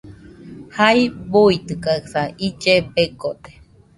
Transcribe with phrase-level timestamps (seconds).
[0.75, 0.99] Jai
[1.31, 3.51] buitɨkaɨsa, ille begode.